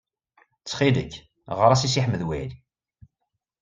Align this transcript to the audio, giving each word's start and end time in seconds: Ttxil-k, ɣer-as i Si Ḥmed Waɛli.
Ttxil-k, 0.59 1.13
ɣer-as 1.57 1.81
i 1.87 1.89
Si 1.89 2.01
Ḥmed 2.05 2.21
Waɛli. 2.27 2.57